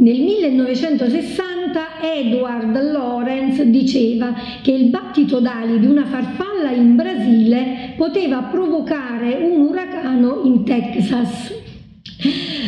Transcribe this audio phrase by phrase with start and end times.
[0.00, 8.44] Nel 1960 Edward Lorenz diceva che il battito d'ali di una farfalla in Brasile poteva
[8.44, 11.52] provocare un uragano in Texas.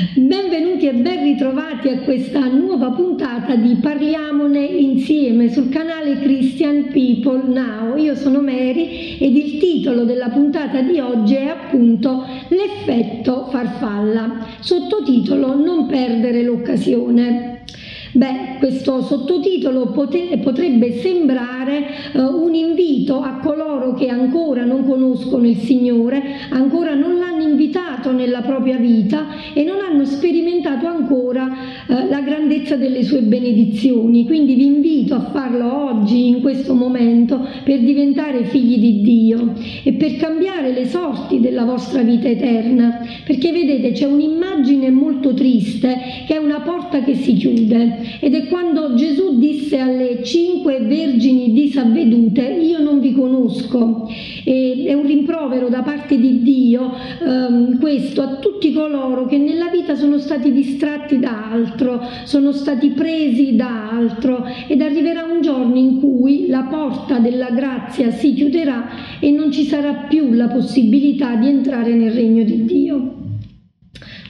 [0.02, 7.44] Benvenuti e ben ritrovati a questa nuova puntata di Parliamone insieme sul canale Christian People
[7.46, 7.96] Now.
[7.96, 14.44] Io sono Mary ed il titolo della puntata di oggi è appunto L'effetto farfalla.
[14.58, 17.62] Sottotitolo Non perdere l'occasione.
[18.14, 25.56] Beh, questo sottotitolo potrebbe sembrare eh, un invito a coloro che ancora non conoscono il
[25.56, 31.48] Signore, ancora non l'hanno invitato nella propria vita e non hanno sperimentato ancora
[31.86, 34.26] eh, la grandezza delle sue benedizioni.
[34.26, 39.92] Quindi vi invito a farlo oggi, in questo momento, per diventare figli di Dio e
[39.92, 43.06] per cambiare le sorti della vostra vita eterna.
[43.24, 45.96] Perché vedete, c'è un'immagine molto triste
[46.26, 51.52] che è una porta che si chiude ed è quando Gesù disse alle cinque vergini
[51.52, 54.08] disavvedute io non vi conosco
[54.44, 56.92] e è un rimprovero da parte di Dio
[57.24, 62.88] ehm, questo a tutti coloro che nella vita sono stati distratti da altro sono stati
[62.90, 69.18] presi da altro ed arriverà un giorno in cui la porta della grazia si chiuderà
[69.20, 73.21] e non ci sarà più la possibilità di entrare nel regno di Dio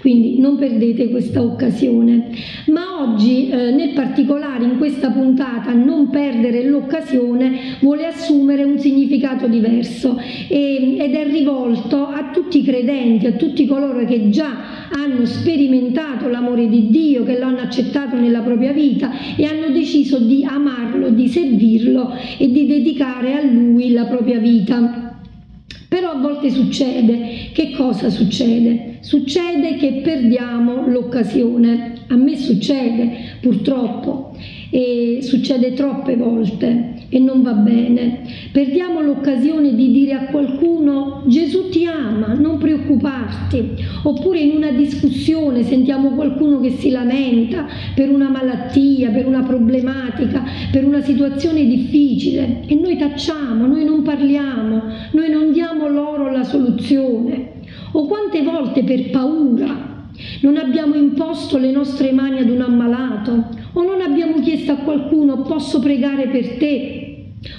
[0.02, 2.30] quindi non perdete questa occasione.
[2.66, 9.46] Ma oggi, eh, nel particolare in questa puntata, non perdere l'occasione vuole assumere un significato
[9.46, 10.18] diverso
[10.48, 16.26] e, ed è rivolto a tutti i credenti, a tutti coloro che già hanno sperimentato
[16.26, 21.10] l'amore di Dio, che lo hanno accettato nella propria vita e hanno deciso di amarlo,
[21.10, 25.16] di servirlo e di dedicare a Lui la propria vita.
[25.88, 28.91] Però a volte succede, che cosa succede?
[29.02, 34.36] Succede che perdiamo l'occasione, a me succede purtroppo
[34.70, 38.20] e succede troppe volte e non va bene.
[38.52, 43.74] Perdiamo l'occasione di dire a qualcuno Gesù ti ama, non preoccuparti,
[44.04, 50.44] oppure in una discussione sentiamo qualcuno che si lamenta per una malattia, per una problematica,
[50.70, 54.80] per una situazione difficile e noi tacciamo, noi non parliamo,
[55.10, 57.61] noi non diamo loro la soluzione.
[57.92, 59.90] O quante volte per paura
[60.40, 65.42] non abbiamo imposto le nostre mani ad un ammalato o non abbiamo chiesto a qualcuno
[65.42, 67.02] posso pregare per te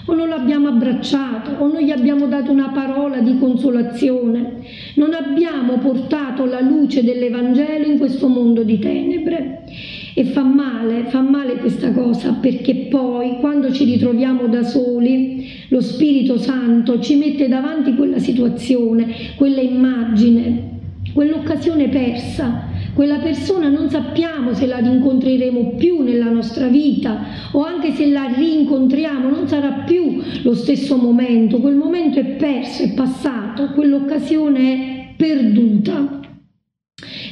[0.05, 4.61] o non l'abbiamo abbracciato o non gli abbiamo dato una parola di consolazione.
[4.95, 9.63] Non abbiamo portato la luce dell'Evangelo in questo mondo di tenebre.
[10.13, 15.81] E fa male, fa male questa cosa perché poi quando ci ritroviamo da soli, lo
[15.81, 20.71] Spirito Santo ci mette davanti quella situazione, quella immagine,
[21.13, 27.91] quell'occasione persa, quella persona non sappiamo se la rincontreremo più nella nostra vita o anche
[27.93, 33.71] se la rincontriamo non sarà più lo stesso momento, quel momento è perso, è passato,
[33.73, 36.21] quell'occasione è perduta.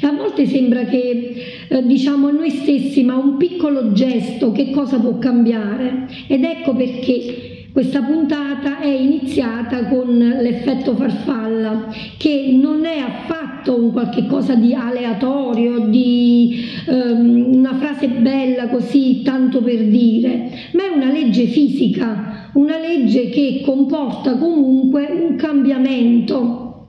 [0.04, 1.34] A volte sembra che
[1.68, 6.08] eh, diciamo a noi stessi, ma un piccolo gesto che cosa può cambiare?
[6.28, 11.88] Ed ecco perché questa puntata è iniziata con l'effetto farfalla,
[12.18, 19.22] che non è affatto un qualche cosa di aleatorio, di um, una frase bella così
[19.22, 26.88] tanto per dire, ma è una legge fisica, una legge che comporta comunque un cambiamento.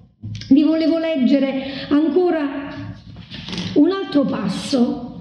[0.49, 2.62] Vi volevo leggere ancora
[4.13, 5.21] altro passo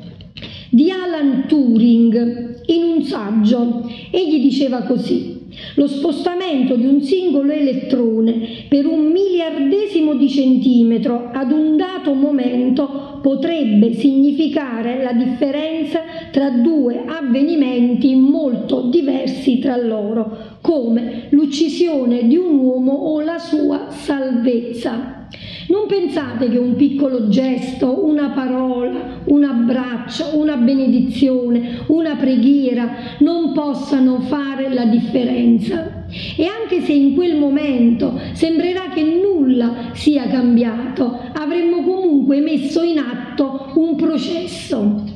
[0.70, 3.90] di Alan Turing in un saggio.
[4.12, 5.40] Egli diceva così.
[5.76, 13.20] Lo spostamento di un singolo elettrone per un miliardesimo di centimetro ad un dato momento
[13.22, 16.02] potrebbe significare la differenza
[16.32, 23.88] tra due avvenimenti molto diversi tra loro, come l'uccisione di un uomo o la sua
[23.90, 25.28] salvezza.
[25.68, 33.54] Non pensate che un piccolo gesto, una parola, un abbraccio, una benedizione, una preghiera non
[33.54, 36.06] possano fare la differenza.
[36.38, 42.98] E anche se in quel momento sembrerà che nulla sia cambiato, avremmo comunque messo in
[42.98, 45.11] atto un processo.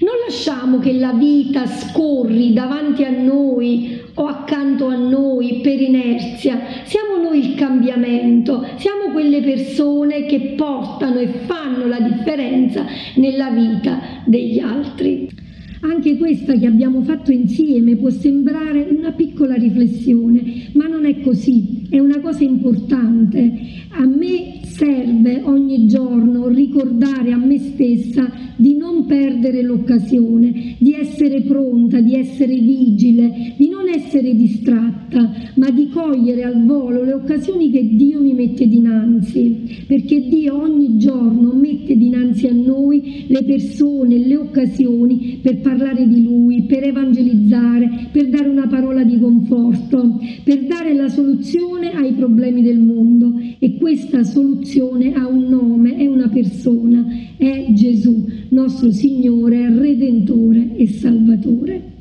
[0.00, 6.60] Non lasciamo che la vita scorri davanti a noi o accanto a noi per inerzia.
[6.84, 12.84] Siamo noi il cambiamento, siamo quelle persone che portano e fanno la differenza
[13.14, 15.45] nella vita degli altri.
[15.80, 21.86] Anche questa che abbiamo fatto insieme può sembrare una piccola riflessione, ma non è così,
[21.90, 23.52] è una cosa importante.
[23.90, 31.15] A me serve ogni giorno ricordare a me stessa di non perdere l'occasione, di essere
[31.42, 37.70] pronta, di essere vigile, di non essere distratta, ma di cogliere al volo le occasioni
[37.70, 44.18] che Dio mi mette dinanzi, perché Dio ogni giorno mette dinanzi a noi le persone,
[44.18, 50.64] le occasioni per parlare di Lui, per evangelizzare, per dare una parola di conforto, per
[50.64, 53.34] dare la soluzione ai problemi del mondo.
[53.58, 57.04] E questa soluzione ha un nome, è una persona,
[57.36, 60.86] è Gesù, nostro Signore, Redentore e
[61.26, 61.94] Salvatore.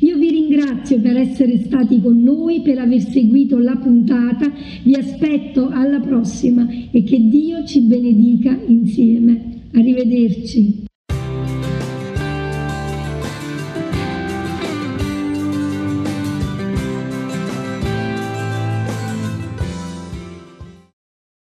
[0.00, 4.50] Io vi ringrazio per essere stati con noi, per aver seguito la puntata,
[4.82, 9.52] vi aspetto alla prossima e che Dio ci benedica insieme.
[9.72, 10.83] Arrivederci.